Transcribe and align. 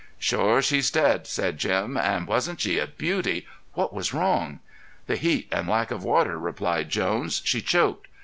"Shore 0.17 0.63
she's 0.63 0.89
dead," 0.89 1.27
said 1.27 1.59
Jim. 1.59 1.95
"And 1.95 2.25
wasn't 2.25 2.59
she 2.59 2.79
a 2.79 2.87
beauty? 2.87 3.45
What 3.75 3.93
was 3.93 4.15
wrong?" 4.15 4.59
"The 5.05 5.15
heat 5.15 5.47
and 5.51 5.67
lack 5.69 5.91
of 5.91 6.03
water," 6.03 6.39
replied 6.39 6.89
Jones. 6.89 7.39
"She 7.45 7.61
choked. 7.61 8.07